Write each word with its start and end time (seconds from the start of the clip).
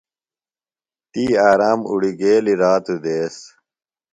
تی 1.11 1.23
آرام 1.49 1.79
اُڑگیلیۡ 1.89 2.57
رات 2.61 2.85
دیس 3.03 3.35